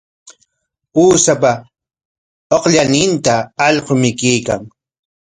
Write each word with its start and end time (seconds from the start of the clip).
Uushapa 1.01 1.51
aqallinninta 2.55 3.35
allqu 3.67 3.93
mikuykan. 4.01 4.61